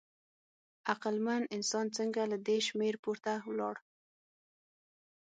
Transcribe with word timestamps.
عقلمن 0.91 1.41
انسان 1.55 1.85
څنګه 1.97 2.21
له 2.31 2.37
دې 2.47 2.57
شمېر 2.67 2.93
پورته 3.03 3.33
ولاړ؟ 3.49 3.75